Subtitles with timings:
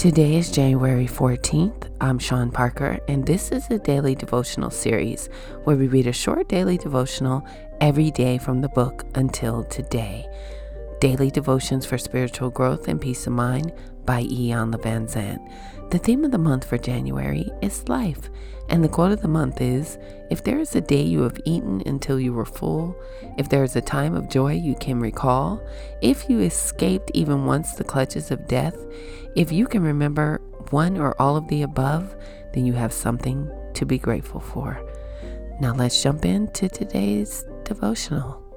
[0.00, 1.90] Today is January 14th.
[2.00, 5.28] I'm Shawn Parker, and this is a daily devotional series
[5.64, 7.46] where we read a short daily devotional
[7.82, 10.26] every day from the book until today.
[11.00, 13.72] Daily Devotions for Spiritual Growth and Peace of Mind
[14.04, 15.40] by Iyanla Vanzant.
[15.90, 18.28] The theme of the month for January is life,
[18.68, 19.96] and the quote of the month is
[20.30, 22.94] If there is a day you have eaten until you were full,
[23.38, 25.66] if there is a time of joy you can recall,
[26.02, 28.76] if you escaped even once the clutches of death,
[29.34, 32.14] if you can remember one or all of the above,
[32.52, 34.86] then you have something to be grateful for.
[35.62, 38.50] Now let's jump into today's devotional.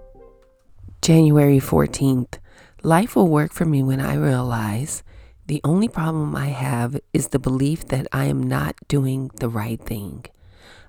[1.04, 2.40] January 14th.
[2.86, 5.04] Life will work for me when I realize
[5.48, 9.80] the only problem I have is the belief that I am not doing the right
[9.80, 10.26] thing.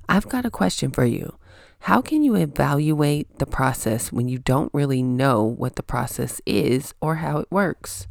[0.08, 1.38] I've got a question for you.
[1.82, 6.94] How can you evaluate the process when you don't really know what the process is
[7.00, 8.08] or how it works?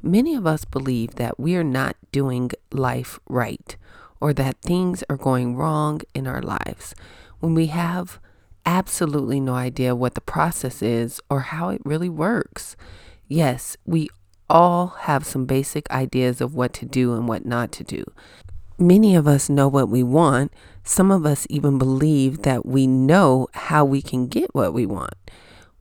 [0.00, 3.76] Many of us believe that we are not doing life right
[4.20, 6.94] or that things are going wrong in our lives
[7.40, 8.20] when we have
[8.64, 12.76] absolutely no idea what the process is or how it really works.
[13.28, 14.08] Yes, we
[14.48, 18.04] all have some basic ideas of what to do and what not to do.
[18.78, 20.52] Many of us know what we want.
[20.84, 25.14] Some of us even believe that we know how we can get what we want.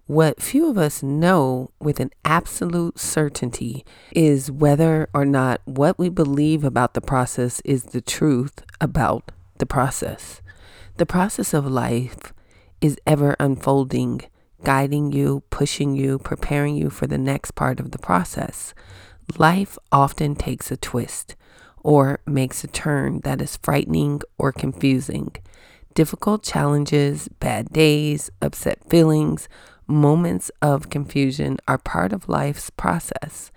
[0.07, 6.09] What few of us know with an absolute certainty is whether or not what we
[6.09, 10.41] believe about the process is the truth about the process.
[10.97, 12.33] The process of life
[12.81, 14.21] is ever unfolding
[14.63, 18.73] guiding you, pushing you, preparing you for the next part of the process.
[19.37, 21.35] Life often takes a twist
[21.83, 25.35] or makes a turn that is frightening or confusing.
[25.93, 29.47] Difficult challenges, bad days, upset feelings,
[29.87, 33.51] moments of confusion are part of life's process.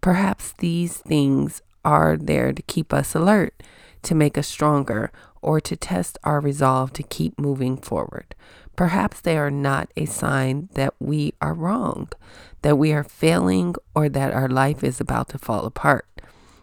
[0.00, 3.62] Perhaps these things are there to keep us alert,
[4.02, 5.12] to make us stronger,
[5.44, 8.34] or to test our resolve to keep moving forward.
[8.76, 12.08] Perhaps they are not a sign that we are wrong,
[12.62, 16.08] that we are failing, or that our life is about to fall apart.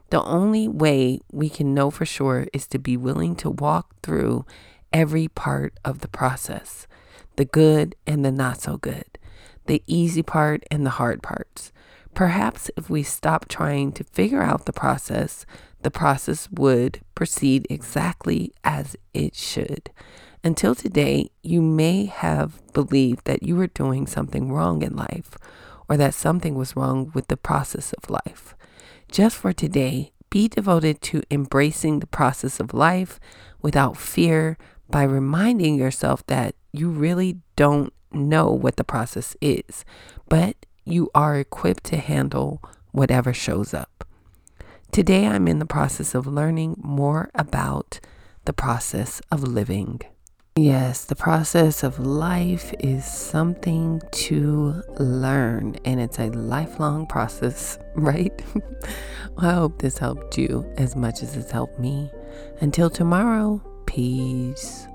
[0.10, 4.46] The only way we can know for sure is to be willing to walk through
[4.92, 6.88] every part of the process
[7.38, 9.18] the good and the not so good,
[9.66, 11.72] the easy part and the hard parts.
[12.14, 15.46] Perhaps if we stop trying to figure out the process,
[15.82, 19.90] the process would proceed exactly as it should.
[20.44, 25.38] Until today, you may have believed that you were doing something wrong in life
[25.88, 28.56] or that something was wrong with the process of life.
[29.12, 33.20] Just for today, be devoted to embracing the process of life
[33.62, 34.58] without fear
[34.90, 39.86] by reminding yourself that you really don't know what the process is,
[40.28, 42.62] but you are equipped to handle
[42.92, 44.06] whatever shows up.
[44.92, 48.00] Today, I'm in the process of learning more about
[48.46, 50.02] the process of living.
[50.58, 58.34] Yes, the process of life is something to learn, and it's a lifelong process, right?
[59.38, 62.12] I hope this helped you as much as it's helped me.
[62.60, 64.88] Until tomorrow, peace.